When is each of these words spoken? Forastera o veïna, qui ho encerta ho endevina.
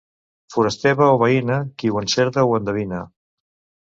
Forastera 0.53 1.09
o 1.17 1.19
veïna, 1.23 1.57
qui 1.81 1.91
ho 1.91 1.99
encerta 2.05 2.47
ho 2.47 2.57
endevina. 2.61 3.03